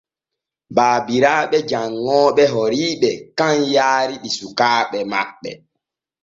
Baabiraaɓe 0.75 1.57
janŋooɓe 1.69 2.43
horiiɓe 2.53 3.09
kan 3.37 3.55
yaari 3.73 4.15
ɗi 4.23 4.29
sukaaɓe 4.37 4.99
maɓɓe. 5.11 5.51